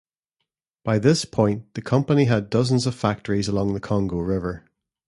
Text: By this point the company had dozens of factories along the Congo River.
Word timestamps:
By 0.83 0.97
this 0.97 1.25
point 1.25 1.75
the 1.75 1.81
company 1.83 2.25
had 2.25 2.49
dozens 2.49 2.87
of 2.87 2.95
factories 2.95 3.47
along 3.47 3.75
the 3.75 3.79
Congo 3.79 4.17
River. 4.17 4.65